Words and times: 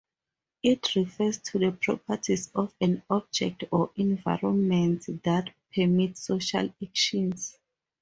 It 0.63 0.95
refers 0.95 1.37
to 1.43 1.59
the 1.59 1.73
properties 1.73 2.49
of 2.55 2.73
an 2.81 3.03
object 3.07 3.65
or 3.69 3.91
environment 3.95 5.03
that 5.23 5.51
permit 5.75 6.17
social 6.17 6.73
actions. 6.83 7.59